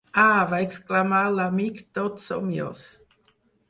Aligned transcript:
-Ah!- 0.19 0.47
va 0.53 0.61
exclamar 0.67 1.21
l'amic 1.37 1.85
tot 2.01 2.27
somiós. 2.29 2.87